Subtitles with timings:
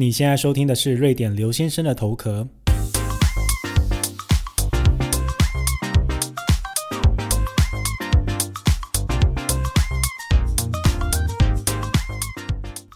[0.00, 2.46] 你现在收听的是瑞典刘先生的头壳。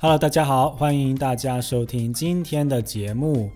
[0.00, 3.50] Hello，大家好，欢迎大家收听今天的节目。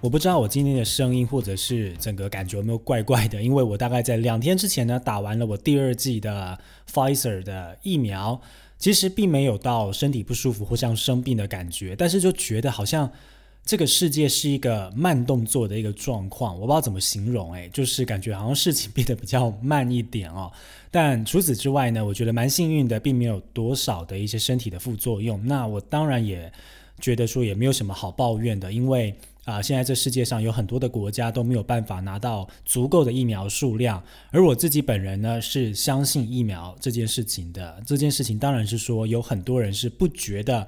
[0.00, 6.58] 我不知道我今天的声音或者是整个感觉有没有怪怪的，因为我大概在两天之前呢打完了我第二季的
[6.92, 8.40] Pfizer 的疫苗，
[8.80, 13.08] 其实并没有到身体不舒服或像生病的感觉，但是就觉得好像
[13.62, 20.50] 这个世界是一个慢动作的一个状况，我不知道怎么形容，诶，就是感觉好像事情变得比较慢一点哦。
[20.90, 25.46] 但除此之外呢，我觉得蛮幸运的，并没有多少的一些身体的副作用。
[25.46, 26.50] 那我当然也
[26.98, 29.14] 觉得说也没有什么好抱怨的，因为
[29.50, 34.02] 啊，现在这世界上有很多的国家都没有办法拿到足够的疫苗数量。
[34.30, 37.82] 而我自己本人呢，是相信疫苗这件事情的。
[37.84, 40.66] 这件事情当然是说有很多人是不觉得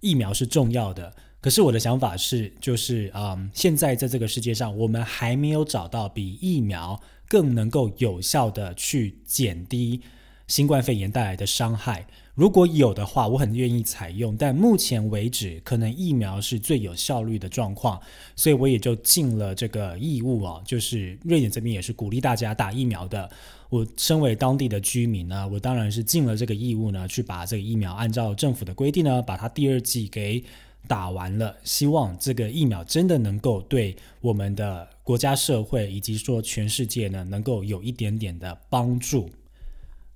[0.00, 1.14] 疫苗是重要的。
[1.40, 7.00] 可是我的想法是，就是嗯，现在在这个世界上，我们还没有找到比疫苗。
[7.26, 10.02] 更能够有效的去减低
[10.46, 12.06] 新冠肺炎带来的伤害。
[12.34, 14.36] 如果有的话，我很愿意采用。
[14.36, 18.00] 但目前为止，可能疫苗是最有效率的状况，
[18.34, 20.60] 所以我也就尽了这个义务啊。
[20.64, 23.30] 就是瑞典这边也是鼓励大家打疫苗的。
[23.70, 30.44] 我身为当地的居民呢，我当然是尽了这个义务呢，去把这个疫苗按照政府的规定呢，把它第二剂给。
[30.86, 39.30] 打完了，希望这个疫苗真的能够对我们的国家社会以及说全世界呢，能够有一点点的帮助。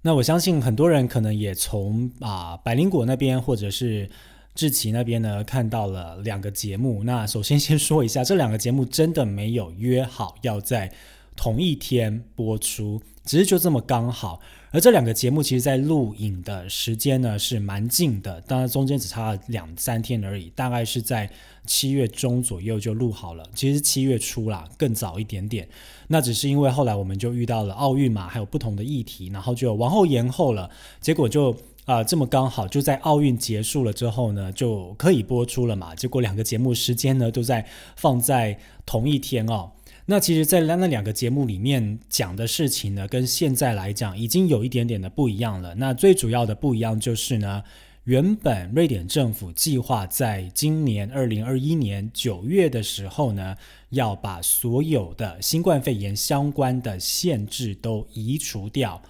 [0.09, 4.09] 那我相信很多人可能也从啊百灵果那边或者是
[4.55, 7.05] 志奇那边呢看到了两个节目。
[7.05, 10.91] 那首先 先说一下，这两个节目真的没有约好要在
[11.37, 14.41] 同一天播出，只是就这么刚好。
[14.71, 21.31] 而这两个节目其实，在录影的时间呢是蛮近的，当然中间只差两三天而已，大概是在
[21.67, 23.45] 七月中左右就录好了。
[23.55, 25.69] 其实七月初啦，更早一点点。
[26.09, 30.69] 那只是因为后来我们就遇到了奥运嘛，还有不同的议题，然后就往后延后了。
[31.01, 35.95] 结果就啊，这么刚好就在奥运结束了之后呢，就可以播出了嘛。
[35.95, 37.67] 结果两个节目时间呢都在
[37.97, 39.71] 放在同一天哦。
[40.11, 45.75] 那其实，在那那两个节目里面讲的事情呢，跟现在来讲已经有一点点的不一样了。
[45.75, 47.63] 那最主要的不一样就是呢，
[48.09, 53.55] 原本瑞典政府计划在今年二零二一年九月的时候呢，
[53.91, 59.03] 要把所有的新冠肺炎相关的限制都移除掉。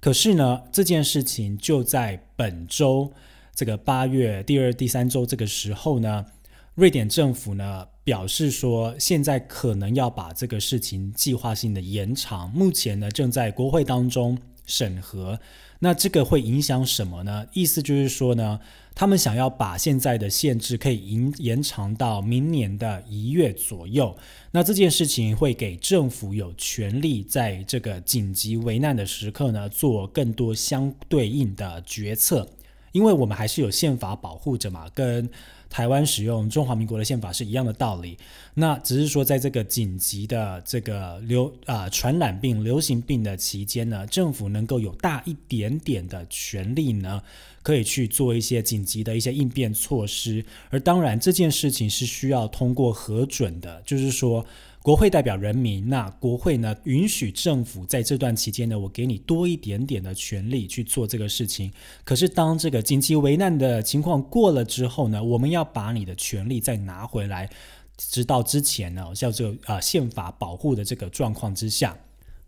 [0.00, 3.10] 可是呢，这件事情就在本周
[3.54, 6.26] 这个八月第二、第三周这个时候呢。
[6.74, 15.38] 瑞典政府呢表示说，现在可能要把这个事情计划性的延长，目前呢正在国会当中审核。
[15.84, 17.44] 那这个会影响什么呢？
[17.52, 18.60] 意思就是说呢，
[18.94, 24.16] 他们想要把现在的限制可以延延长到明年的一月左右。
[24.52, 32.48] 那这件事情会给政府有权利在这个紧急危难的时刻呢，做更多相对应的决策，
[32.92, 35.28] 因为我们还是有宪法保护着嘛，跟。
[35.72, 38.18] 台湾使用中华民国的宪法是一样的道理，
[38.52, 47.22] 那只是说在这个紧急的这个流啊传染病、流行病的期间呢，政府能够有大一点点的权利呢，
[47.62, 50.44] 可以去做一些紧急的一些应变措施。
[50.68, 54.44] 而当然这件事情是需要通过核准的，就是说。
[54.82, 61.72] 国会代表人民，那国会呢允许政府在这段期间呢，我给你多一点点的权利去做这个事情。
[62.02, 67.48] 可是当这个紧急危难的情况过了之后呢，我们要把你的权利再拿回来，
[67.96, 71.96] 直到之前呢叫做啊宪法保护的这个状况之下。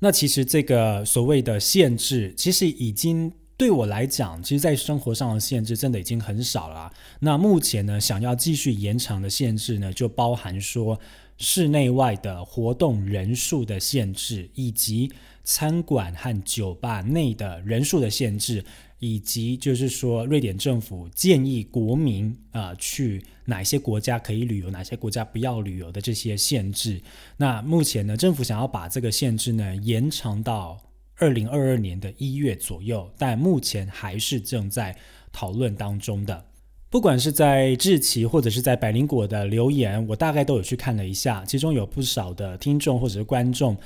[0.01, 6.93] 那其实这个所谓的限制，其实已经对我来讲，其实在生活上的限制真的已经很少了。
[7.21, 10.99] 那目前呢，想要继续延长的限制呢，就包含说。
[11.45, 15.13] 室内外的活动人数的限制，以及
[15.45, 18.65] 餐馆和酒吧内的人数的限制，
[18.99, 26.99] 以及就是说，瑞典政府建议国民啊去哪些国家可以旅游，哪些国家不要旅游的这些限制。
[27.37, 30.81] 那目前呢，政府想要把这个限制呢延长到
[31.17, 34.97] 二零二二年的一月左右，但目前还是正在
[35.31, 36.47] 讨论当中的。
[36.95, 43.77] 不管是在志奇或者是在百灵果的留言，我大概都有去看了一下，其中有不少的听众或者是观众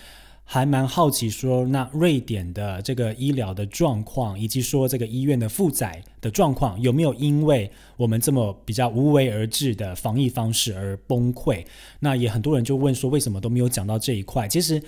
[0.44, 11.64] 还蛮好奇，说那瑞典的这个医疗的状况，以及说这个医院的负载的状况，有没有因为我们这么比较无为而治的防疫方式而崩溃？
[12.00, 14.46] 那也很多人就问说，为什么都没有讲到这一块？
[14.46, 14.82] 其实。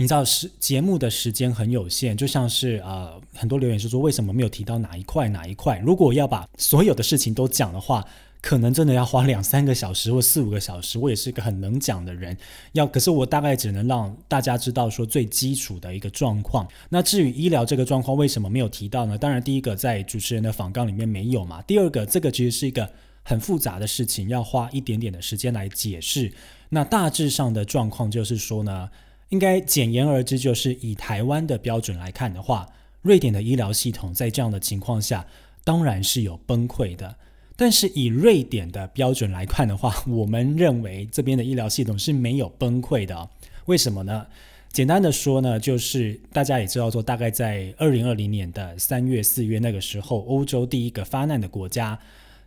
[0.00, 5.80] 你知道时节目的时间很有限，就像是呃很多留言是说为什么没有提到哪一块哪一块？
[5.84, 8.06] 如果要把所有的事情都讲的话，
[8.40, 11.00] 可能真的要花两三个小时或四五个小时。
[11.00, 12.36] 我也是一个很能讲的人，
[12.74, 16.68] 要可是我大概只能让大家知道说最基础的一个状况。
[16.90, 19.18] 那至于医疗这个状况为什么没有提到呢？
[19.18, 21.60] 当然，第一个在主持人的访纲里面没有嘛。
[21.62, 22.88] 第二个，这个其实是一个
[23.24, 26.32] 很复杂的事情，要花一点点的时间来解释。
[26.68, 28.88] 那大致上的状况就是说呢，
[29.30, 32.68] 应该简言而之，就是以台湾的标准来看的话，
[33.02, 35.26] 瑞典的医疗系统在这样的情况下。
[35.64, 37.16] 当然是有崩溃的，
[37.54, 43.28] 但是以瑞典的标准来看的话， 我们认为这边的医疗系统是没有崩溃的。
[43.66, 44.26] 为什么呢？
[44.72, 51.98] 简单的说呢，就是大家也知道说，大概在二零二零年的三月、四月那个时候，欧洲第一个发难的国家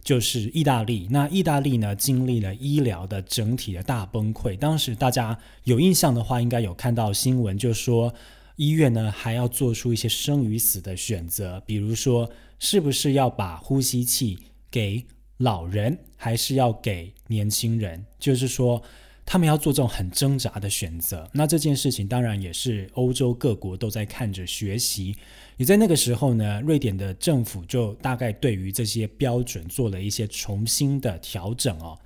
[0.04, 1.08] 就是意大利。
[1.10, 4.58] 那意大利呢，经历了医疗的整体的大崩溃。
[4.58, 8.14] 当时大家有印象的话，应该有看到新闻，就说
[8.56, 12.30] 医院呢还要做出一些生与死的选择，比如说。
[12.64, 14.38] 是不是要把呼吸器
[14.70, 15.04] 给
[15.38, 18.06] 老人，还是要给年轻人？
[18.20, 18.84] 就是说，
[19.32, 21.26] 他们要做这种很挣扎的选择。
[21.32, 25.16] 那这件事情当然也是欧洲各国都在看着学习。
[25.56, 31.98] 也在那个时候呢，瑞典的政府就大概对于这些标准做了一些重新的调整哦。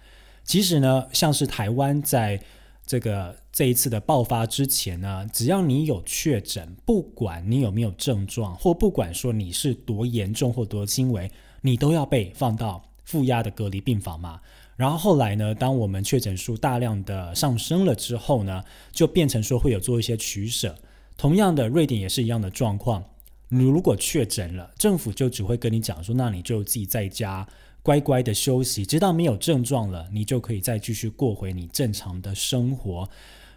[0.43, 2.39] 其实呢，像是台湾在。
[2.87, 11.31] 这个这一次的爆发之前呢，只要你有确诊，不管你有没有症状，或不管说你是多严重或多轻微，
[11.61, 14.39] 你都要被放到负压的隔离病房嘛。
[14.75, 20.75] 然后后来呢，当我们确诊数大量的上升了之后呢，就变成说会有做一些取舍。
[21.17, 23.03] 同样的，瑞典也是一样的状况。
[23.49, 27.47] 你如果确诊了，政府就只会跟你讲说，那你就自己在家。
[27.81, 33.07] 乖乖的休息，直到没有症状了，你就可以再继续过回你正常的生活。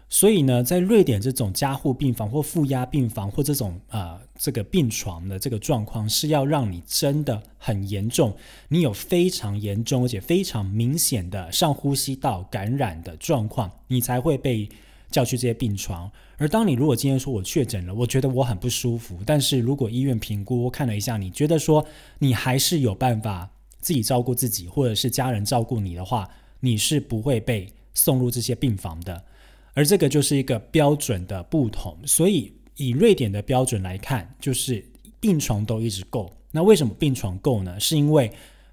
[0.09, 8.35] 所以呢，在瑞典这种加护病房或负压病房或这种啊这个病床的这个状况，是要让你真的很严重，
[8.69, 14.67] 你有非常严重而且非常明显的上呼吸道感染的状况，你才会被
[15.11, 16.11] 叫去这些病床。
[16.37, 21.85] 而当你如果今天说我确诊了，我觉得我很不舒服，但是如果医院评估看了一下，你觉得说
[22.17, 23.49] 你还是有办法。
[23.81, 26.29] 自己照顾自己，或者是家人照顾你的话，
[26.59, 29.23] 你是不会被送入这些病房的。
[29.79, 31.97] 而这个就是一个标准的不同。
[32.05, 34.85] 所以以瑞典的标准来看，就是
[35.21, 36.29] 病床都一直够。
[36.51, 37.79] 那为什么病床够呢？
[37.79, 38.29] 是因为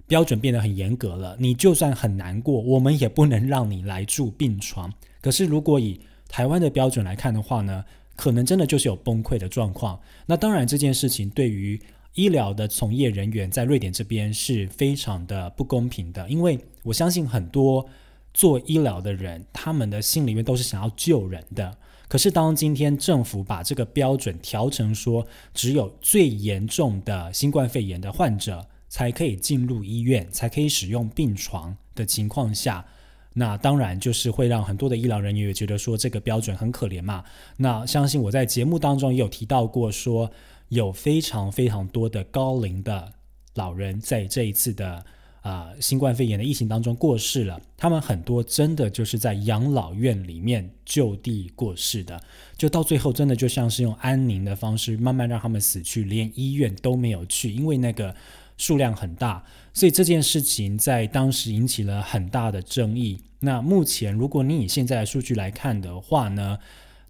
[0.08, 1.36] 标准变得很严格了。
[1.38, 4.92] 你就算很难过，我们也不能让你来住病床。
[5.20, 7.84] 可是如果以台湾的标准来看的话呢，
[8.16, 10.00] 可能真的就是有崩溃的状况。
[10.26, 11.80] 那当然这件事情对于
[12.14, 17.88] 医疗的从业人员在瑞典这边是非常的不公平的，因为我相信很多
[18.36, 21.78] 做医疗的人，他们的心里面都是想要救人的。
[22.06, 32.84] 可是当今天政府把这个标准调成说，只有最严重的新冠肺炎的患者才可以进入医院，才可以使用病床的情况下，
[33.32, 37.24] 那当然就是会让很多的医疗人员也觉得说这个标准很可怜嘛。
[37.56, 40.30] 那相信我在节目当中也有提到过说。
[40.68, 43.12] 有非常非常多的高龄的
[43.54, 45.06] 老人在这一次的
[45.46, 52.20] 啊新冠肺炎的疫情当中过世了，他们很多真的就是在养老院里面就地过世的，
[52.56, 58.12] 就到最后真的就像是用安宁的方式慢慢让他们死去，连医院都没有去，因为那个
[58.56, 63.20] 数量很大，所以这件事情在当时引起了很大的争议。
[63.40, 66.58] 那目前如果你以现在的数据来看的话呢？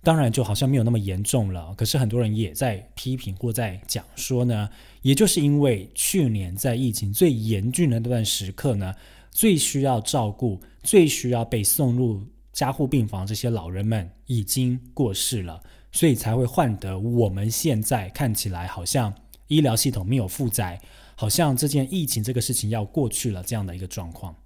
[0.07, 1.75] 当然，就好像没有那么严重了。
[1.77, 4.71] 可是很多人也在批评或在讲说呢，
[5.03, 8.95] 也就是因为去年在疫情最严峻的那段时刻呢，
[9.33, 12.23] 最需要照顾、最需要被送入
[12.53, 15.61] 加护病房这些老人们已经过世了，
[15.91, 19.13] 所以才会换得我们现在看起来好像
[19.49, 20.81] 医疗系统没有负载，
[21.17, 24.37] 好像这件疫情这个事情要过去了这样的一个状况。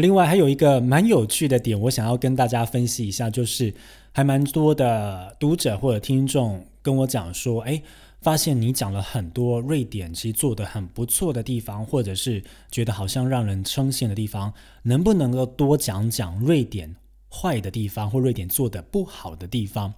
[0.00, 3.74] 另外还有一个蛮有趣的点，我想要跟大家分析一下，就是。
[4.12, 7.82] 还蛮多的读者或者听众跟我讲说，哎，
[8.22, 16.96] 发现你讲了很多瑞典其实做的很不错的地方，或者是觉得好像让人称羡的地方，能不能够多讲讲瑞典
[17.30, 19.92] 坏的地方或瑞典做的不好的地方？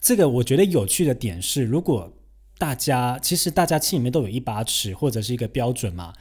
[0.00, 2.12] 这个我觉得有趣的点是，如果
[2.58, 6.12] 大家其实大家心里面都有一把尺或者是一个标准嘛。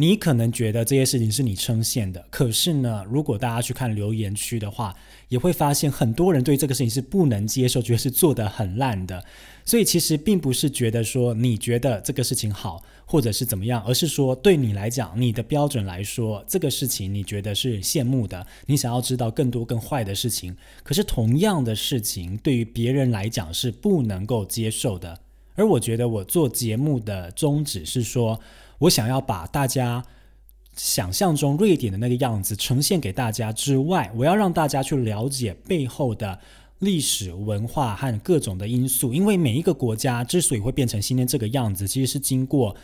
[0.00, 4.96] 你可能觉得这些事情是你称羡的，可是呢，如果大家去看留言区的话，
[5.28, 9.22] 也会发现很多人对这个事情是不能接受，觉得是做的很烂的。
[9.66, 20.56] 所以其实并不是觉得说你觉得这个事情好，或者是怎么样，而是说对你来讲，你的标准来说，这个事情你觉得是羡慕的，你想要知道更多更坏的事情。
[20.82, 25.20] 可是同样的事情对于别人来讲是不能够接受的。
[25.56, 28.40] 而我觉得我做节目的宗旨是说。
[28.80, 30.04] 我想要把大家
[30.76, 36.38] 想象中瑞典的那个样子呈现给大家之外，我要让大家去了解背后的
[36.78, 39.12] 历史文化和各种的因素。
[39.12, 42.74] 因为每一个国家之所以会变成今天这个样子，其实是经过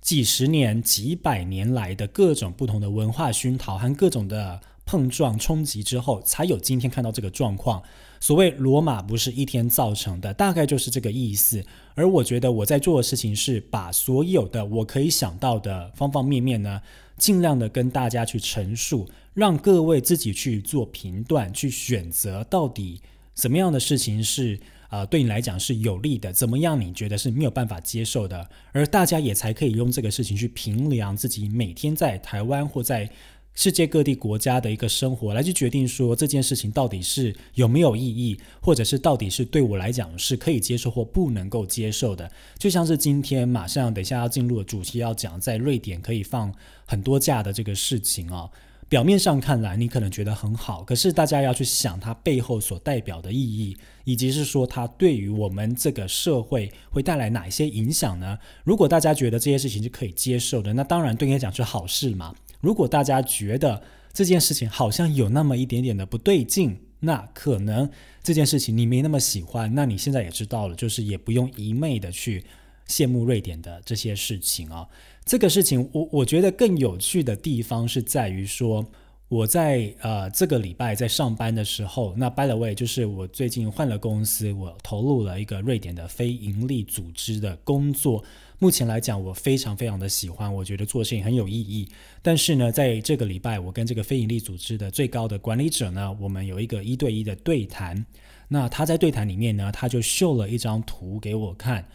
[0.00, 7.82] 几十年、几百年来的各种不同的文化熏陶和各种的碰撞冲击之后，才有今天看到这个状况。
[8.20, 11.62] 所谓罗马不是一天造成的，大概就是这个意思。
[11.94, 16.80] 而我觉得我在做的事情是把所有的我可以想到的方方面面呢，
[17.18, 23.00] 尽量的跟大家去陈述，让各位自己去做评断，去选择到底
[23.34, 33.10] 怎么样的事情是呃对你来讲是有利的，怎么样你觉得是没有办法接受的，而大家也才可以用这个事情去评量自己每天在台湾或在。
[33.54, 42.30] 世界各地国家的一个生活来去决定说这件事情到底是有没有意义，或者是到底是对我来讲是可以接受或不能够接受的。
[42.58, 46.52] 就像是今天马上等一下要进入的主题要讲，在瑞典可以放
[46.84, 48.50] 很多假的这个事情啊。
[48.86, 58.38] 表面上看来你可能觉得很好，可是大家要去想它背后所代表的意义，以及是说它对于我们这个社会会带来哪一些影响呢？
[58.62, 62.34] 如果大家觉得这些事情是可以接受的，那当然对你来讲是好事嘛。
[62.64, 67.90] 如果大家觉得这件事情好像有那么一点点的不对劲，那可能
[68.22, 72.42] 这件事情你没那么喜欢，那你现在也知道了，就是也不用一昧的去
[72.88, 74.88] 羡慕瑞典的这些事情啊。
[75.24, 78.84] 这个事情，我我觉得更有趣的地方是在于说。
[79.26, 88.22] 我在呃这个礼拜在上班的时候，那 by the way，就是我最近换了公司，我投入了一个瑞典的非盈利组织的工作。
[88.58, 91.88] 目前来讲，我非常非常的喜欢，我觉得做事情很有意义。
[92.22, 98.06] 但是呢，在这个礼拜，我跟这个非盈利组织的最高的管理者呢，我们有一个一对一的对谈。
[98.48, 101.88] 那他在对谈里面呢，他就秀了一张图给我看。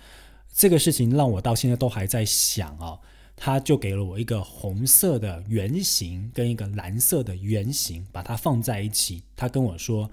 [0.53, 2.99] 这个事情让我到现在都还在想啊。
[3.41, 9.23] 他就给了我一个红色的圆形跟一个蓝色的圆形，把它放在一起。
[9.37, 10.11] 他跟我说，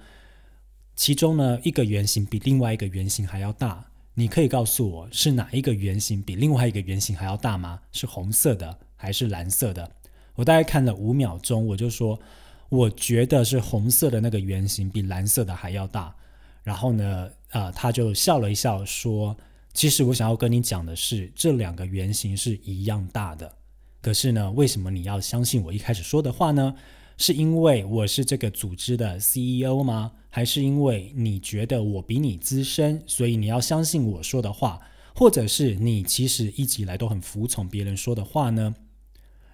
[0.94, 3.84] 其中呢一个圆形比另外一个圆形还要大。
[4.18, 7.80] 你可以告诉我是哪一个圆形比另外一个圆形还要大吗？
[7.92, 9.92] 是红色的还是蓝色的？
[10.36, 12.18] 我大概看了五秒钟，我就说，
[12.70, 16.16] 我觉得是红色的那个圆形比蓝色的还要大。
[16.64, 19.36] 然后呢，啊，他就笑了一笑说。
[19.74, 23.56] 其实我想要跟你讲的是，这两个圆形是一样大的。
[24.00, 26.74] 可是呢，为什么你要相信我一开始说的话呢？
[27.16, 30.12] 是因为我是这个组织的 CEO 吗？
[30.28, 34.80] 还是因为你觉得我比你资深，所以你要相信我说的话？
[35.14, 38.74] 或者是你其实一直以来都很服从别人说的话呢？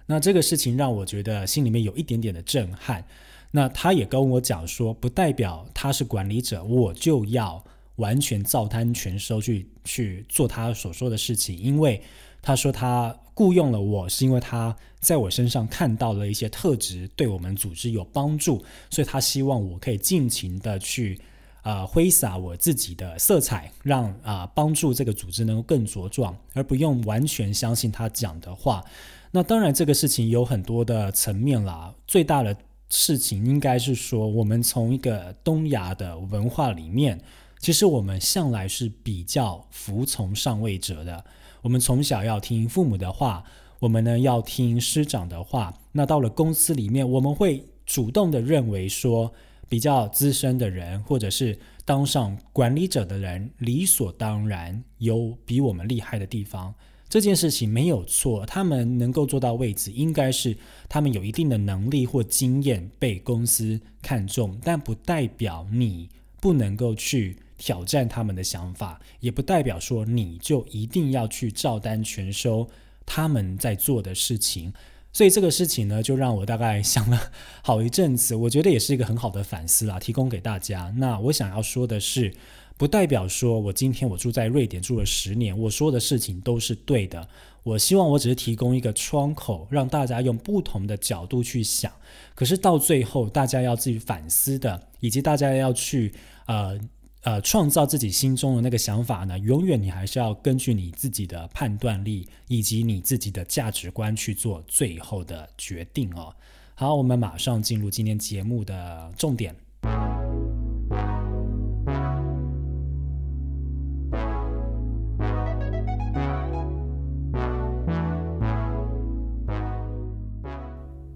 [0.07, 3.05] 那这个事情让我觉得心里面有一点点的震撼。
[3.51, 7.63] 那他也跟我讲说，不代表他是管理者，我就要。
[7.97, 12.01] 完全照单全收去去做他所说的事情，因为
[12.43, 21.19] 他说他雇佣了我是因为他在我身上看到了一些特质，对我们组织有帮助，所以他希望我可以尽情的去
[21.63, 28.83] 啊挥洒我自己的色彩，让啊帮助这个组织能够更茁壮，而不用完全相信他讲的话。
[29.31, 32.55] 那当然这个事情有很多的层面啦，最大的
[32.89, 37.19] 事情应该是说，我们从一个东亚的文化里面。
[37.59, 41.23] 其实我们向来是比较服从上位者的，
[41.63, 43.43] 我们从小要听父母的话，
[43.79, 45.73] 我们呢要听师长的话。
[45.93, 49.33] 那到了公司里面，我们会主动的认为说，
[49.69, 56.75] 比较资深的人或者是当上管理者的人，理所当然有比我们厉害的地方。
[57.07, 60.57] 这件事情没有错，他们能够做到位置，应该是
[60.89, 66.09] 他们有一定的能力或经验被公司看重，但不代表你
[66.41, 67.37] 不能够去。
[67.63, 72.67] 挑战他们的想法，也不代表说你就一定要去照单全收
[73.05, 74.73] 他们在做的事情。
[75.13, 80.93] 所以这个事情呢，就让我大概想了好一阵子，我觉得也是一个很好的反思啦，提供给大家。
[80.97, 82.33] 那我想要说的是，
[82.75, 87.29] 不代表说我今天我住在瑞典住了十年，我说的事情都是对的。
[87.63, 91.89] 我希望我只是提供一个窗口，让大家用不同的角度去想。
[92.35, 96.11] 可是到最后，大家要自己反思的，以及大家要去
[96.47, 96.77] 呃。
[97.23, 106.35] 呃，创造自己心中的那个想法呢，永远你还是要根据你自己的判断力以及你自己的价值观去做最后的决定哦。
[106.75, 109.55] 好，我们马上进入今天节目的重点。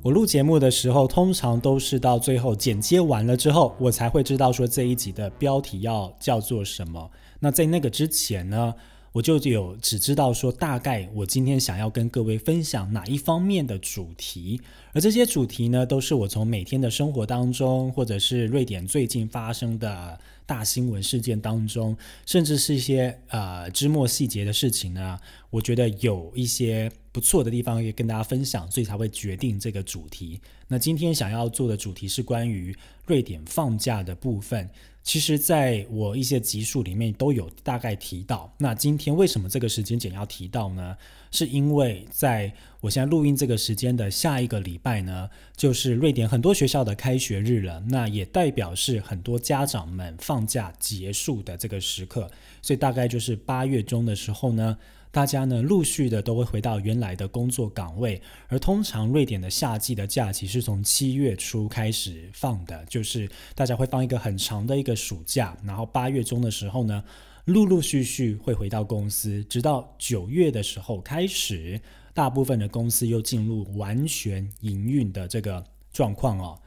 [0.08, 7.12] 我录节目的时候，通常都是到最后剪接完了之后，我才会知道说这一集的标题要叫做什么。
[7.42, 8.74] 那在那个之前呢，
[9.12, 14.62] 我就有只知道说大概我今天想要跟各位分享哪一方面的主题，
[14.94, 30.40] 而这些主题呢，都是我从每天的生活当中，或者是瑞典最近发生的大新闻事件当中，甚至是一些呃枝末细节的事情呢，我觉得有一些不错的地方也跟大家分享，所以才会决定这个主题。
[30.68, 34.70] 那今天想要做的主题是关于瑞典放假的部分。
[35.02, 38.54] 其实，在我一些集数里面都有大概提到。
[38.60, 40.96] 那今天为什么这个时间点要提到呢？
[41.32, 47.80] 是因为在我现在录音这个时间的下一个礼拜呢，就是瑞典很多学校的开学日了。
[47.88, 52.30] 那也代表是很多家长们放假结束的这个时刻。
[52.62, 54.78] 所以大概就是八月中的时候呢。
[55.18, 67.04] 大家呢陆续的都会回到原来的工作岗位，而通常瑞典的夏季的假期是从七月初开始放的，就是大家会放一个很长的一个暑假，然后八月中的时候呢，
[67.46, 71.82] 陆陆续续会回到公司，直到九月的时候开始，
[72.14, 76.62] 大部分的公司又进入完全营运的这个状况哦。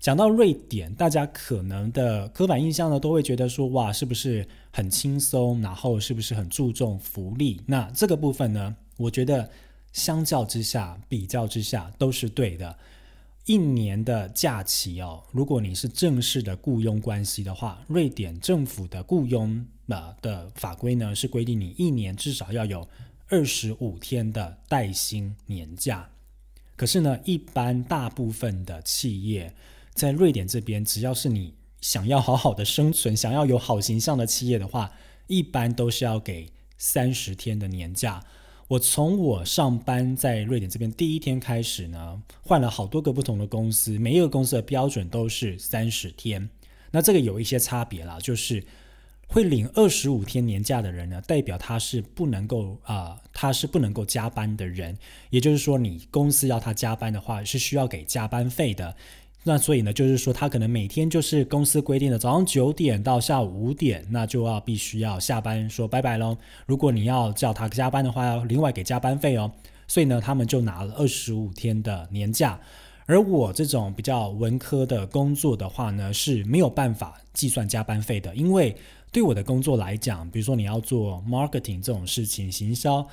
[0.00, 5.60] 讲到瑞典，大家可能的刻板印象呢，都会觉得说，哇，是不是很轻松？
[5.60, 7.60] 然后是不是很注重福利？
[7.66, 9.50] 那这个部分呢，我觉得
[9.92, 12.78] 相较之下，比较之下都是对的。
[13.44, 22.88] 一年的假期哦，如果你是正式的雇佣关系的话，瑞典政府的雇佣呃的法规呢，是规定你一年至少要有
[23.28, 26.08] 二十五天的带薪年假。
[26.74, 29.52] 可是呢，一般大部分的企业。
[30.00, 31.52] 在瑞典这边，只要是你
[31.82, 34.92] 想要好好的生存、想要有好形象的企业的话，
[35.26, 38.24] 一般都是要给三十天的年假。
[38.68, 46.48] 我从我上班在瑞典这边第一天开始呢，换了好多个不同的公司，每一个公司的标准都是三十天。
[46.92, 48.64] 那这个有一些差别啦，就是
[49.26, 54.96] 会领二十五天年假的人呢，代表他是不能够啊，他是不能够加班的人。
[55.28, 58.96] 也就是说，你公司要他加班的话，是需要给加班费的。
[59.42, 66.36] 那所以呢，就是说他可能每天就是公司规定的早上九点到下午五点，那就要必须要下班说拜拜喽。
[66.66, 69.50] 如果你要叫他加班的话，要另外给加班费哦。
[69.88, 72.60] 所以呢，他们就拿了二十五天的年假。
[73.06, 78.76] 而我这种比较文科的工作的话呢，是没有办法计算加班费的，因为
[79.10, 83.04] 对我的工作来讲，比如说你要做 marketing 这种事情，行销。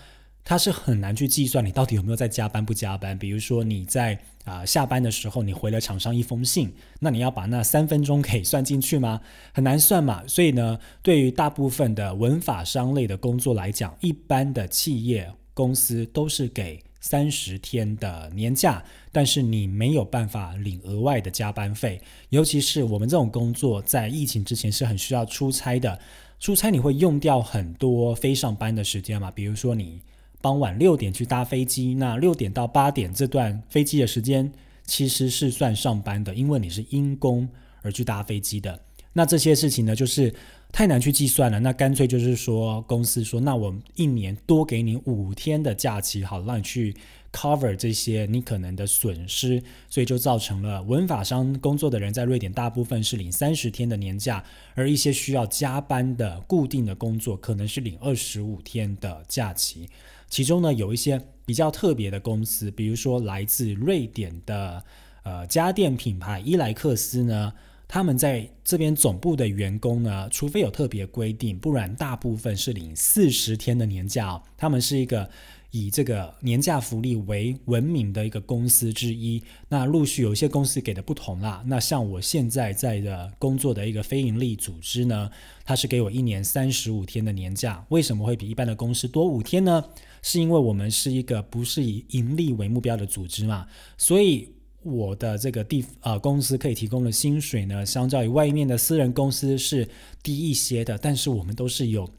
[0.47, 3.19] 它是很难去计算你到底有没有在加班不加班。
[3.19, 9.19] 比如说你在啊下班的时候，你回了厂商一封信，那你要把那三分钟给算进去吗？
[9.51, 10.25] 很难算嘛。
[10.25, 18.81] 所以呢，对于大部分的文法商类的工作来讲，一般的企业公司都是给三十天的年假，
[19.11, 22.01] 但是你没有办法领额外的加班费。
[22.29, 25.99] 尤其是我们这种工作，在疫情之前是很需要出差的，
[26.39, 29.29] 出差你会用掉很多非上班的时间嘛？
[29.29, 29.99] 比如说你。
[30.41, 34.51] 傍晚六点去搭飞机，那六点到八点这段飞机的时间
[34.85, 37.47] 其实是算上班的，因为你是因公
[37.81, 38.79] 而去搭飞机的。
[39.13, 40.31] 那这些事情呢，就是
[40.71, 41.59] 太难去计算了。
[41.61, 46.95] 那干脆就是说，公司说，那我一年多给你五天的假期，好让你去
[47.33, 49.63] cover 这些你可能的损失。
[49.89, 54.43] 所以就造成了文法商工作的人在瑞典大部分是领三十天的年假，
[54.75, 59.89] 而一些需要加班的固定的工作，可能是领二十五天的假期。
[60.29, 64.83] 其中呢，有一些比较特别的公司，比如说来自瑞典的
[65.23, 67.53] 呃家电品牌伊莱克斯呢，
[67.87, 74.41] 他们在这边总部的员工呢，除非有特别规定，不然大部分是领四十天的年假。
[74.57, 75.29] 他们是一个。
[75.71, 81.61] 以这个年假福利为闻名的一个公司之一，那陆续有一些公司给的不同啦。
[81.67, 85.29] 那像我现在在的工作的一个非营利组织呢，
[85.65, 87.85] 它是给我一年三十五天的年假。
[87.89, 89.83] 为什么会比一般的公司多五天呢？
[90.21, 94.49] 是因为我们是一个不是以盈利为目标的组织嘛，所以
[94.83, 99.87] 我的这个地啊公司可以提供的薪水呢，相较于外面的私人公司是
[100.23, 102.09] 低一些的，但是我们都是有。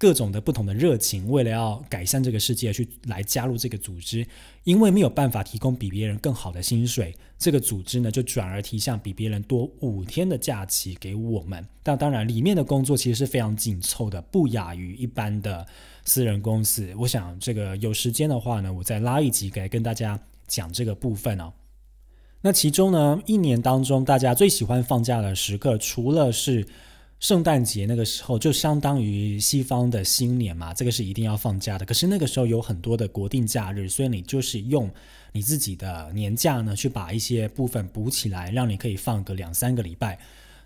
[0.00, 4.26] 各种的不同的热情，为了要改善这个世界，去来加入这个组织，
[4.64, 11.62] 因为没有办法提供比别人更好的薪水，这个组织呢就转而提向比别人多五天的假期给我们。
[11.82, 15.66] 但当然，里面的工作其实是非常紧凑的，不亚于一般的
[16.06, 16.94] 私人公司。
[17.00, 21.52] 我想这个有时间的话呢，我再拉一集来跟大家讲这个部分哦。
[22.40, 26.66] 那其中呢，一年当中大家最喜欢放假的时刻，除了是
[27.20, 31.84] 圣诞节那个时候就相当于西方的新年嘛，这个是一定要放假的。
[31.84, 34.90] 可是那个时候有很多的国定假日，所以你就是用
[35.32, 40.18] 你自己的年假呢，去把一些部分补起来，让你可以放个两三个礼拜。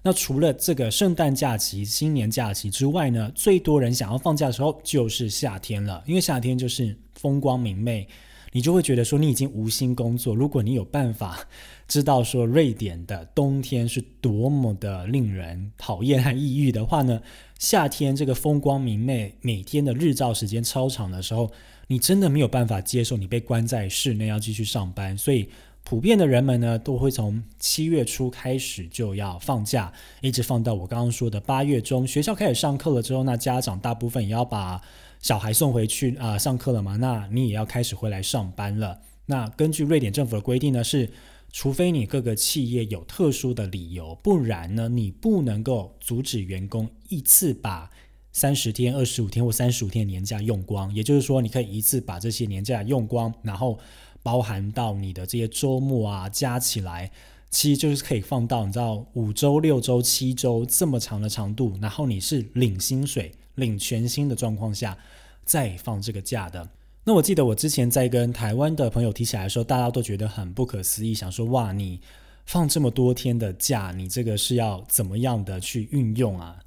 [0.02, 8.06] 那除了这个圣诞假期、新年假期之外呢，最多人想要放假的时候就是夏天了，因为夏天就是风光明媚，
[8.54, 10.32] 你就会觉得说你已经无心工作。
[10.32, 11.40] 如果你有办法
[11.88, 17.20] 知道说瑞典的冬天是多么的令人讨厌和抑郁的话呢，
[17.58, 21.50] 夏天这个风光明媚、每天的日照时间超长的时候，
[21.88, 25.48] 你真的没有办法接受你被关在室内要继续上班，所以。
[25.86, 34.80] 普遍的人们呢，都会从七月初开始就要放假，一直放到我刚刚说的八月中，学校开始上课了之后，那家长大部分也要把
[35.24, 39.00] 小孩送回去啊，上课了嘛，那你也要开始回来上班了。
[39.24, 41.10] 那根据瑞典政府的规定呢，是
[41.50, 47.90] 除非你各个企业有特殊的理由，不然呢，你不能够阻止员工一次把
[48.32, 50.94] 三十天、二十五天或三十五天年假用光。
[50.94, 53.78] 也就是说，你可以一次把这些年假用光，然后。
[54.22, 57.10] 包含到你的这些周末啊，加起来，
[57.54, 64.98] 其实就是可以放到你知道五周、六周、七周这么长的长度，然后你是领薪水、领全薪的状况下
[65.44, 66.68] 再放这个假的。
[67.04, 72.00] 那我记得我之前在跟台湾的朋友提起来的时候，大家都觉得很不可思议，想说哇，你
[72.44, 76.58] 放这么多天的假，你这个是要怎么样的去运用啊？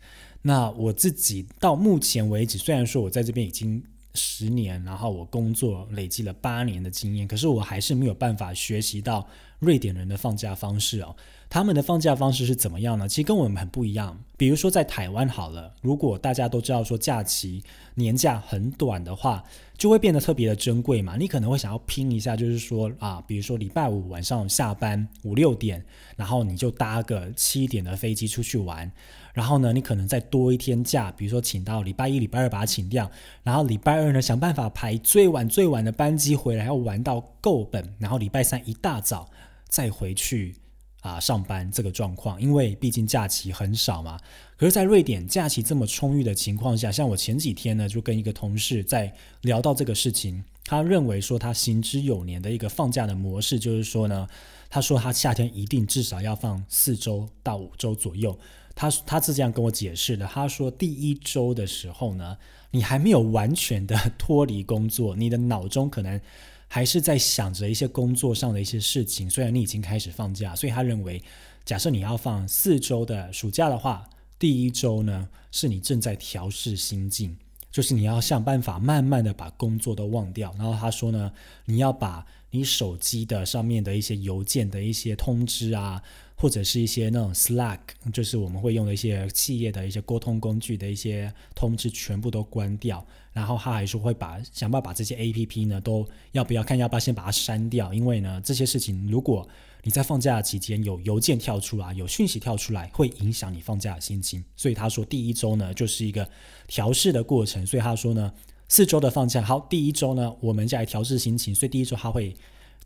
[0.44, 3.84] 那我自己到目前为止，虽然说我在这边已经。
[4.18, 9.26] 十年，然后我工作累积了八年的经验，可是我还是没有办法学习到
[9.60, 11.16] 瑞典人的放假方式哦。
[11.50, 13.08] 他们的放假方式是怎么样呢？
[13.08, 14.22] 其实跟我们很不一样。
[14.36, 17.64] 比如说在台湾好了，如果大家都知道说假期
[17.96, 19.42] 年假很短的话，
[19.78, 21.16] 就会变得特别的珍贵嘛。
[21.16, 25.86] 你可能会想要拼一下，就是说啊，比如说礼拜五晚上下班五六点，
[26.18, 28.92] 然后你就搭个七点的飞机出去玩。
[29.38, 33.08] 然后呢，你可能再多一天假，比如说请到礼拜一、礼拜二把它请掉，
[33.44, 39.30] 然后礼拜二呢想办法排最晚最晚的班机回来，要玩到够本，然后礼拜三一大早
[39.70, 40.56] 再回去
[41.02, 41.72] 啊上班。
[41.72, 44.20] 这个状况，因为毕竟假期很少嘛。
[44.58, 54.28] 可是，在瑞典假期这么充裕的情况下，像我前几天呢就跟一个同事在聊到这个事情，他认为说他行之有年的一个放假的模式，就是说呢，
[54.68, 58.36] 他说他夏天一定至少要放四周到五周左右。
[58.78, 60.28] 他他是这样跟我解释的。
[60.28, 62.38] 他说，第一周的时候呢，
[62.70, 66.22] 你还没有完全的脱离工作，你的脑中可能
[66.68, 69.28] 还是在想着一些工作上的一些事情。
[69.28, 71.20] 虽然你已经开始放假，所以他认为，
[71.66, 77.36] 假设你要放四周的暑假的话，第一周呢是你正在调试心境，
[77.72, 80.54] 就是你要想办法慢慢的把工作都忘掉。
[80.56, 81.32] 然后他说呢，
[81.66, 86.02] 你要把你手机的上面的一些邮件的一些通知啊。
[86.40, 87.80] 或者是一些那种 Slack，
[88.14, 93.04] 就是我们会用的一些企业的一些沟通工具的一些通知，全部都关掉。
[93.34, 97.92] 然后他还说会把想办法把这些 APP 呢，都要不要看要不要先把它删掉？
[97.92, 99.50] 因为呢，这些事情如果
[99.82, 104.46] 你在放假期间有邮件跳出来，有讯息跳出来，会影响你放假的心情。
[104.56, 106.30] 所以他说第一周呢就是一个
[106.68, 107.66] 调试的过程。
[107.66, 108.32] 所以他说呢，
[108.68, 111.54] 四周的放假，好，第一周呢我们再来调试心情。
[111.54, 112.36] 所以第一周他会。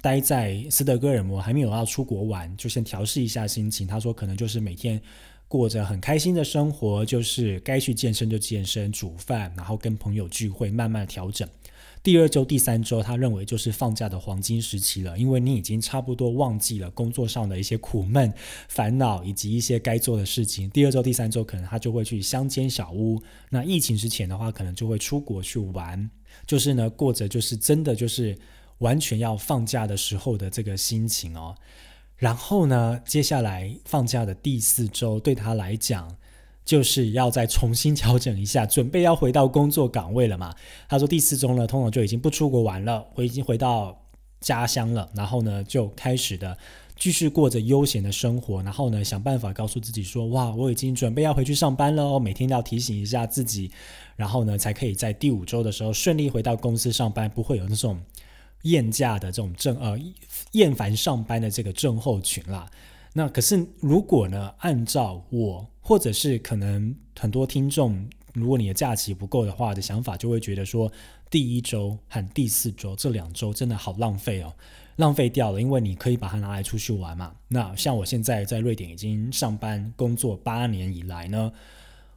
[0.04, 3.86] 待在斯德哥尔摩还没有要出国玩，就先调试一下心情。
[3.86, 5.00] 他说可能就是每天
[5.48, 11.48] 过着很开心的生活，就是该去健身就健身、煮饭，然后跟朋友聚会，慢慢调整。
[12.04, 18.34] 第二周、第三周，他认为就是放假的黄金时期了，因为你已经差不多忘记了工作上的一些苦闷、
[18.68, 20.70] 烦恼以及一些该做的事情。
[20.72, 23.22] 第二周、第三周，可能他就会去乡间小屋。
[23.50, 26.10] 那疫情之前的话，可能就会出国去玩，
[26.46, 28.38] 就是呢，过着就是真的就是。
[28.82, 31.56] 完全要放假的时候的这个心情哦，
[32.18, 36.18] 然后呢，接下来放假的第四周对他来讲，
[36.72, 40.56] 就是要再重新调整一下，准备要回到工作岗位了嘛。
[40.88, 44.02] 他说第四周呢，通常就已经不出国玩了，我已经回到
[44.40, 46.58] 家乡了，然后呢，就开始的
[46.96, 53.70] 继续过着悠闲的生活，然后呢，想办法告诉自己说，哇，我已经准备要回去上班了哦，每天要提醒一下自己，
[54.16, 58.00] 然后呢，才可以在第五周的时候顺利回到公司上班，不会有那种。
[58.64, 60.00] 厌假的这种症呃
[60.52, 62.70] 厌烦上班的这个症候群啦，
[63.12, 70.90] 那可是如果呢，按照我或者是可能很多听众，如果你的假期不够的话的想法，就会觉得说
[71.30, 74.54] 第一周和第四周这两周真的好浪费哦，
[74.96, 77.36] 浪费掉了，因为你可以把它拿来出去玩嘛。
[77.48, 81.52] 那像我现在在瑞典已经上班工作八年以来呢，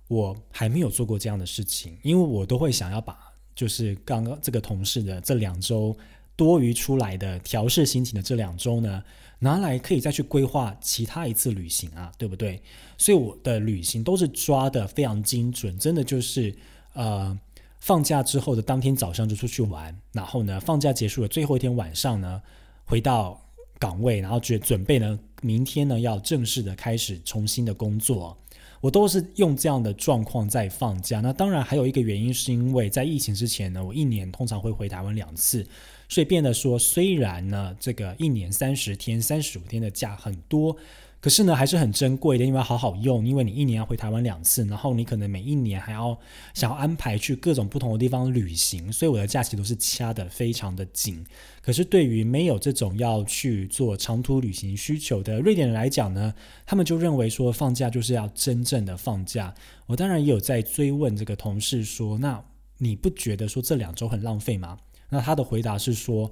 [0.09, 3.19] 我还没有做过这样的事情，因为我都会想要把
[3.55, 5.97] 就是刚刚这个同事的这两周。
[6.37, 9.03] 多余出来的调试心情的这两周呢，
[9.39, 12.61] 拿来可以再去规划其他一次旅行啊，对不对？
[12.99, 16.55] 所以我的旅行都是抓的非常精准，真的就是
[16.95, 17.39] 呃
[17.79, 22.43] 放假之后的当天早上就出去玩，然后呢放假结束的最后一天晚上呢
[22.85, 23.41] 回到
[23.79, 28.37] 岗位，然后准准备呢明天呢要正式的开始重新的工作。
[28.81, 31.21] 我都是用这样的状况在放假。
[31.23, 35.67] 那当然还有一个原因，是因为在疫情之前呢，我一年通常会回台湾两次，
[36.15, 40.77] 所以变得说，虽然呢这个一年三十天、三十五天的假很多。
[41.21, 43.27] 可是呢，还是很珍贵的，因为好好用。
[43.27, 46.17] 因为你一年要回台湾两次，然后你可能每一年还要
[46.53, 51.27] 想要安排去各种不同的地方旅行，所以我的假期都是掐得非常的紧。
[51.61, 56.33] 可是对于没有这种要去做长途旅行需求的瑞典人来讲呢，
[56.65, 59.53] 他们就认为说放假就是要真正的放假。
[59.87, 62.45] 我当然也有在追问这个同事说，那
[62.79, 64.79] 你不觉得说这两周很浪费吗？
[65.09, 66.31] 那他的回答是说。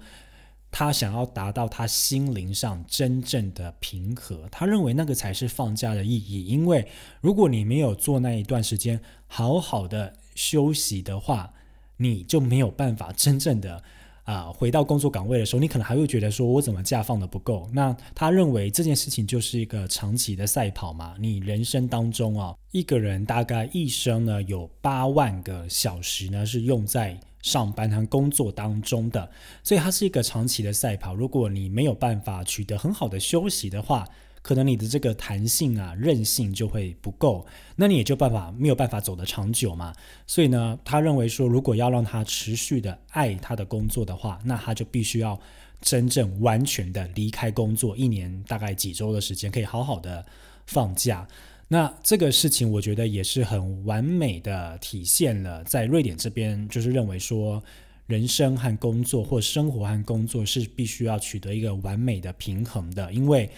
[0.75, 6.47] 他想要达到他心灵上真正的平和，他认为那个才是放假的意义。
[6.47, 6.89] 因为
[7.21, 11.53] 如果你没有做那一段时间好好的休息的话，
[11.99, 13.85] 你就没有办法真正的
[14.25, 17.69] 啊回到工作岗位的时候，你可能还会觉得说我怎么假放的不够。
[17.73, 21.15] 那他认为这件事情就是一个长期的赛跑嘛。
[21.19, 27.19] 你人生当中啊，一个人大概一生呢有八万个小时呢是用在。
[27.43, 29.29] 上班和工作当中的，
[29.65, 31.13] 所以它是一个长期的赛跑。
[31.13, 34.07] 如果你没有办法取得很好的休息的话，
[34.43, 39.95] 可能你的这个弹性啊、韧性就会不够，那你也就办法没有办法走得长久嘛。
[40.27, 45.39] 所以呢，他认为说，如果要让他持续的爱他的工作的话，那他就必须要
[45.81, 50.27] 真正完全的离开工作，一年大概几周的时间，可以好好的
[50.67, 51.27] 放假。
[51.69, 57.63] 那这个事情，我觉得也是很完美的体现了，在瑞典这边，就是认为说，
[58.09, 63.49] 人生和工作或生活和工作是必须要取得一个完美的平衡的，因为。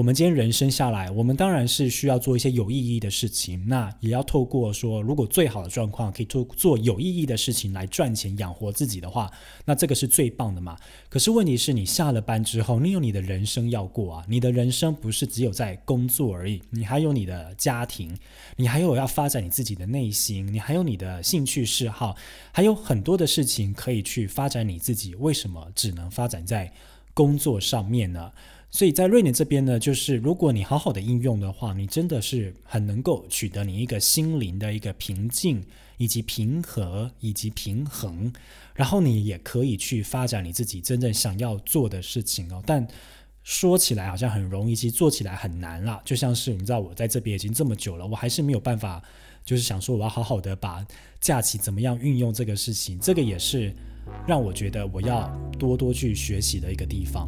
[0.00, 3.62] 我们今天人生下来，我们当然是需要做一些有意义的事情。
[3.68, 9.30] 那也要透过说，如果最好的状况可以做做有意义的事情来赚钱养活自己的话，
[9.66, 10.74] 那这个是最棒的嘛。
[11.10, 14.24] 可是问题是你下了班之后，你有你的人生要过啊。
[14.26, 18.16] 你的人生不是只有在工作而已，你还有你的家庭，
[18.56, 22.16] 你还有要发展你自己的内心，你还有你的兴趣嗜好，
[22.52, 25.14] 还有很多的事情可以去发展你自己。
[25.16, 26.72] 为什么只能发展在
[27.12, 28.32] 工作上面呢？
[28.72, 35.60] 所以在瑞典这边呢，就是如果你好好的应用的话，你真的是很能够取得你一个心灵的一个平静，
[35.96, 38.32] 以及平和，以及平衡，
[38.74, 42.62] 然后你也可以去发展你自己真正想要做的事情哦。
[42.64, 42.86] 但
[43.42, 46.00] 说起来好像很容易，其实做起来很难啦。
[46.04, 49.02] 就像是你知道，我在这边已经这么久了，我还是没有办法，
[49.44, 50.86] 就是想说我要好好的把
[51.18, 53.74] 假期怎么样运用这个事情，这个也是
[54.28, 55.28] 让我觉得我要
[55.58, 57.26] 多多去学习的一个地方。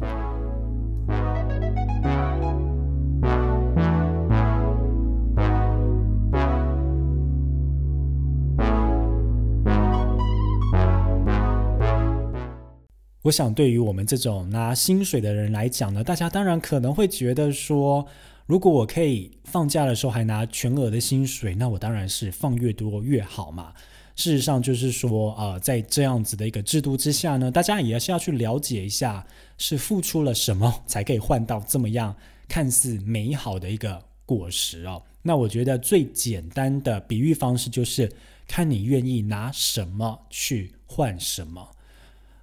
[13.25, 18.05] 我想，对于我们这种拿薪水的人来讲呢，大家当然可能会觉得说，
[18.45, 23.71] 如果我可以放假的时候还拿全额的薪水，那我当然是放越多越好嘛。
[24.15, 29.25] 事实上，就是说，呃，在这样子的一个制度之下呢，大家也是要去了解一下，
[29.57, 32.15] 是付出了什么才可以换到这么样
[32.47, 35.01] 看似美好的一个果实哦。
[35.23, 38.11] 那我觉得最简单的比喻方式就是，
[38.47, 41.71] 看你愿意拿什么去换什么。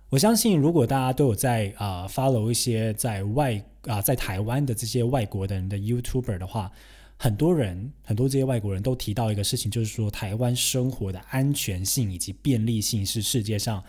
[0.09, 6.72] 我相信，如果大家都有在啊 follow 一些在外啊在台湾的这些外国的人的 YouTuber 的话，
[7.22, 13.85] 很多人很多这些外国人都提到一个事情，就是说台湾生活的安全性以及便利性是世界上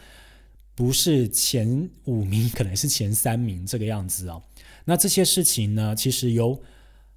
[0.75, 4.43] 不是前五名，可能是前三名这个样子哦。
[4.83, 6.61] 那这些事情呢，其实有。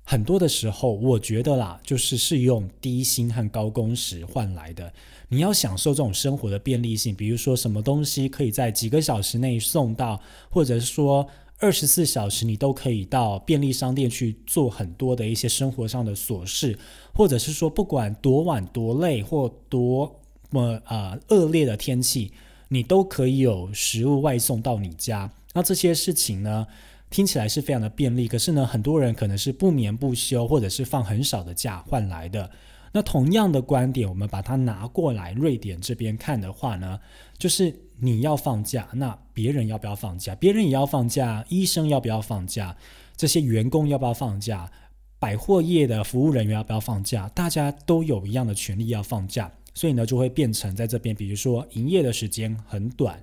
[0.07, 4.93] 很多的时候，我觉得啦，就是是用低薪和高工时换来的。
[5.31, 11.27] 你要享受这种生活的便利性，比如说什么东西可以在几个小时内送到，或者是说
[11.59, 16.79] 二十四小时你都可以到便利商店去做很多的一些生活上的琐事，
[17.15, 22.33] 或者是说不管多晚多累或多么啊恶劣的天气，
[22.69, 25.31] 你都可以有食物外送到你家。
[25.55, 26.67] 那这些事情呢？
[27.11, 32.51] 听起来是非常的便利，可是呢，很多人可能是不眠不休，或者是放很少的假换来的。
[32.91, 36.99] 那同样的观点，我们把它拿过来瑞典这边看的话呢，
[37.39, 40.35] 就是你要放假，那别人要不要放假？
[40.35, 42.77] 别人也要放假，医生要不要放假？
[43.17, 44.71] 这些员工要不要放假？
[45.19, 47.29] 百货业的服务人员要不要放假？
[47.31, 53.23] 大家都有一样的权利要放假，所以呢，就会变成在这边，比如说营业的时间很短。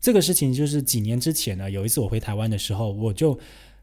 [0.00, 3.38] 这个事情就是几年之前呢，有一次我回台湾的时候，我就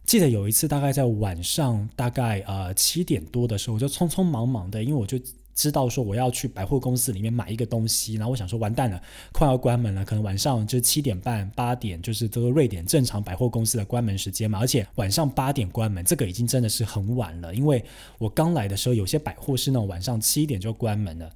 [0.06, 5.20] 记得有一次大概在晚上大概呃七点多的时候，我就匆匆忙忙的，因为我就
[5.58, 9.02] 知道说我要去百货公司里面买一个东西，然后我想说完蛋了，
[9.34, 14.60] 快要关门了，可能晚上就七点半、八点，就是这个瑞典正常百货公司的关门时间嘛。
[14.60, 17.56] 而且晚上八点关门，这个已经真的是很晚了。
[17.56, 17.84] 因为
[18.20, 21.28] 我刚来的时候，有些百货是那种晚上七点就关门了。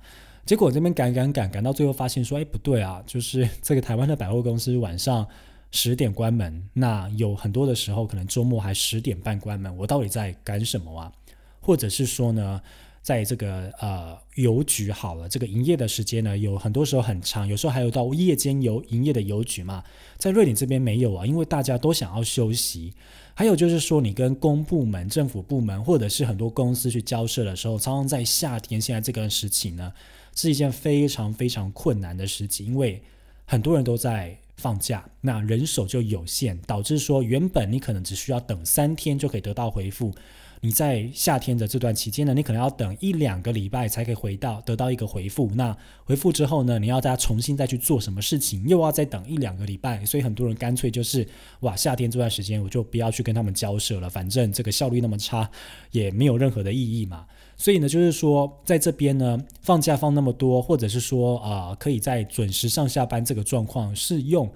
[0.46, 5.28] 结果我这边赶赶赶赶到最后，发现说，哎，不对啊，就是这个台湾的百货公司晚上
[5.72, 11.12] 十点关门，那有很多的时候可能周末还十点半关门，我到底在赶什么啊？
[11.60, 12.62] 或者是说呢？
[13.02, 19.84] 在这个呃邮局好了，这个营业的时间呢，有很多时候很长，有时候还有到夜间邮营业的邮局嘛。
[20.18, 22.94] 在瑞典这边没有啊，因为大家都想要休息。
[23.34, 29.92] 还有就是说，你跟公部门、政府部门或者是很多公司去交涉的时候，常常在夏天现在这个时期呢，
[30.36, 33.02] 是一件非常非常困难的事情，因为
[33.46, 40.14] 很多人都在放假，那人手就有限，导致说原本你可能只需要等三天就可以得到回复。
[40.63, 45.50] 你在夏天的这段期间呢，你可能要等一两个礼拜才可以回到得到一个回复。
[45.56, 50.06] 那回复之后呢，你要再重新再去做什么事情，又要再等一两个礼拜。
[50.06, 51.28] 所以很多人干脆就是
[51.62, 55.50] 哇，夏天这段时间我就不要去跟他们交涉了，反正这个效率那么差，
[55.89, 57.26] 也没有任何的意义嘛。
[57.58, 64.47] 所以呢，就是说在这边呢，放假放那么多，或者是说啊，可以在准时上下班这个状况，是用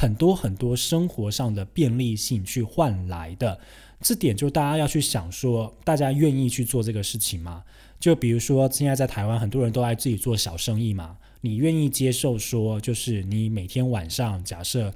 [0.00, 3.60] 很多很多生活上的便利性去换来的。
[4.00, 7.62] 这点就大家要去想说，大家愿意去做这个事情吗？
[7.98, 11.18] 就比如说现在在台湾，很多人都爱自己做小生意嘛。
[11.42, 14.90] 你愿意接受说，就是你每天晚上假设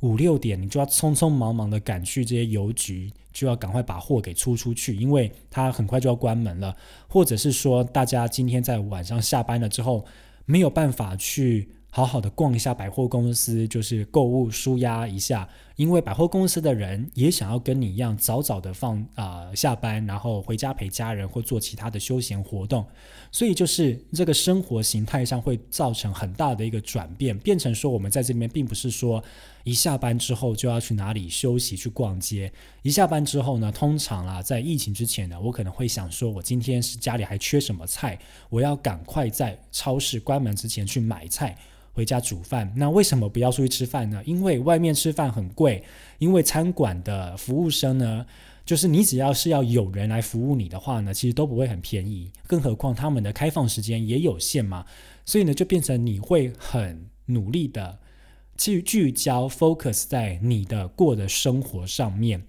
[0.00, 6.76] 五六点，你就要匆匆忙忙的赶去这些邮局，就要赶快把货给出出去，因为它很快就要关门了。
[7.06, 10.04] 或者是说，大家今天在晚上下班了之后，
[10.46, 11.68] 没有办法去。
[11.90, 15.48] 好好的逛一下百货公司，就是购物舒压一下。
[15.78, 22.84] 因为百货公司的人也想要跟你一样，早早的放啊下班，然后回家陪家人或做其他的休闲活动。
[23.30, 29.22] 所以就是这个生活形态上会造成很大的一个转变，变成说我们在这边并不是说
[29.62, 32.52] 一下班之后就要去哪里休息去逛街。
[32.82, 38.18] 一下班之后呢，通常啊在疫情之前呢，我可能会想说，我今天是家里还缺什么菜，
[38.50, 41.56] 我要赶快在超市关门之前去买菜。
[41.98, 44.22] 回家煮饭，那为什么不要出去吃饭呢？
[44.24, 45.82] 因为外面吃饭很贵，
[46.20, 48.24] 因为餐馆的服务生呢，
[48.64, 54.86] 就是你只要是要有人来服务你的话呢，其实都不会很便宜，更何况他们的开放时间也有限嘛，
[55.24, 57.98] 所以呢，就变成你会很努力的
[58.56, 62.40] 去聚焦 focus 在你的过的生活上面，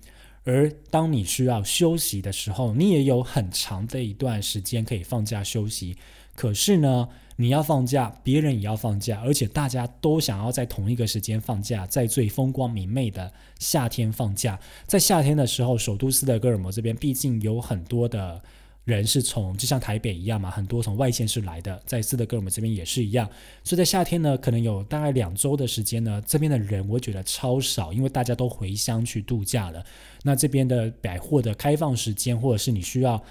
[0.43, 5.97] 而当你需要休息的时候，你也有很长的一段时间可以放假休息，
[6.39, 7.09] 可是呢？
[7.35, 14.57] 你要放假，别人也要放假，而且大家都想要在同一个时间放假，在最风光明媚的夏天放假。
[14.85, 18.41] 在夏天的时候，首都斯德哥尔摩这边毕竟有很多的
[18.89, 23.29] 人是从，就像台北一样嘛，很多从外县市来的，在斯德哥尔摩这边也是一样。
[23.63, 29.85] 所以在夏天呢，可能有大概两周的时间呢，这边的人我觉得超少，因为大家都回乡去度假了。
[30.23, 33.23] 那这边的百货的开放时间，或者是你需要。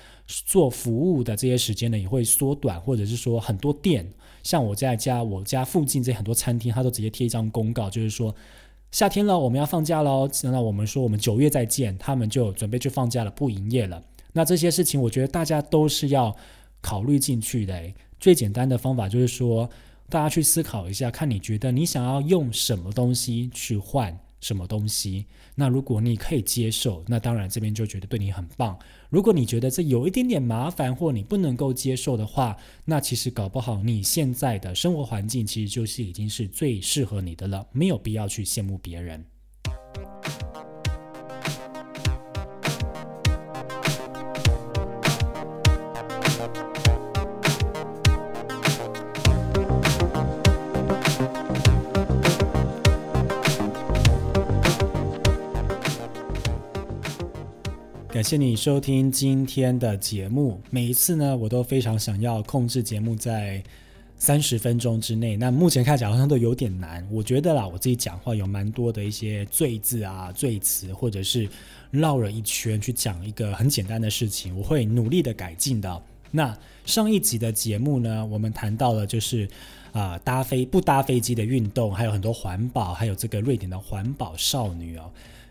[0.44, 4.06] 做服务的这些时间呢，也会缩短，或者是说很多店，
[4.42, 8.34] 像我在家我家附近这很多餐厅，它都直接贴一张公告，就是说
[8.92, 10.28] 夏天了，我们要放假喽。
[10.42, 14.02] 那我们说我们九月再见，他们就准备去放假了，不营业了。
[14.38, 16.32] 那这些事情，我觉得大家都是要
[16.80, 17.92] 考虑进去的。
[18.20, 19.68] 最简单的方法就是说，
[20.08, 24.16] 大家去思考一下，看你觉得你想要用什么东西去换。
[24.40, 25.26] 什么东西？
[25.56, 28.78] 那如果你可以接受，那当然这边就觉得对你很棒。
[29.10, 39.24] 如果你觉得这有一点点麻烦，或你不能够接受的话，那其实搞不好你现在的生活环境其实就是已经是最适合你的了，没有必要去羡慕别人。
[58.18, 60.60] 感谢你收听今天的节目。
[60.70, 63.62] 每一次呢，我都非常想要控制节目在
[64.16, 65.36] 三十分钟之内。
[65.36, 67.06] 那目前看起来好像都有点难。
[67.12, 71.48] 我觉得啦，我自己讲话有蛮多的一些赘字啊、赘词，或者是
[71.92, 76.02] 绕了一圈去讲一个很简单的事情，我会努力的改进的。
[76.32, 79.48] 那上一集的节目呢，我们谈到了就是
[79.92, 85.08] 啊搭飞不搭飞机的运动，还有很多环保，还有这个瑞典的环保少女哦。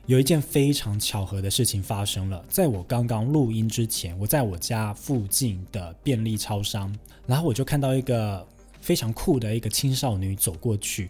[0.08, 6.95] 有一件非常巧合的事情发生了，在我刚刚录音之前，我在我家附近的便利超商，
[7.26, 8.47] 然后我就看到一个
[8.80, 11.10] 非常酷的一个青少女走过去，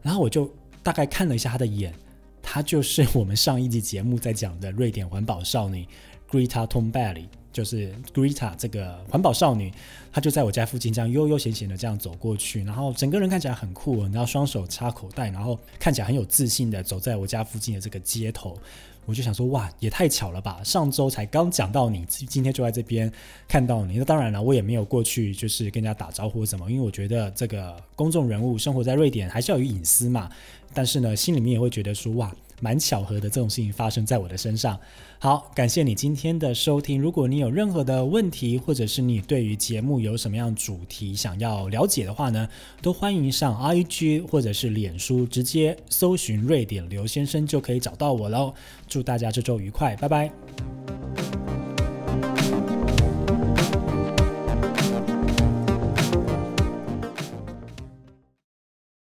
[0.00, 0.48] 然后我就
[0.80, 1.92] 大概看了一下她的眼，
[2.40, 5.84] 她就是我们上一集节目在讲的瑞典环保少女
[6.30, 7.24] Greta Thunberg。
[7.52, 9.72] 就是 Greta 这个环保少女，
[10.12, 18.58] 她就在我家附近这样悠悠闲闲的这样走过去，然后整个人看起来很酷，然后双手插口袋，然后看起来很有自信的走在我家附近的这个街头。
[19.06, 20.60] 我就想说，哇，也太巧了吧！
[20.62, 23.10] 上周才刚讲到你，今天就在这边
[23.48, 23.96] 看到你。
[23.96, 30.28] 那当然了，我也没有过去就是跟人家打招呼什么，因为我觉得这个公众人物生活在瑞典还是要有隐私嘛。
[30.74, 32.30] 但是呢，心里面也会觉得说，哇。
[32.60, 34.78] 蛮巧合的，这种事情发生在我的身上。
[35.18, 37.00] 好，感谢你今天的收听。
[37.00, 42.48] 如果你有任何的问题，或者是你对于节目有什么样主题想要了解的话呢，
[42.82, 48.52] 都欢迎上 IG 或者是脸书直接搜寻瑞典刘先生就可以找到我喽。
[48.86, 51.45] 祝大家这周愉快，拜拜。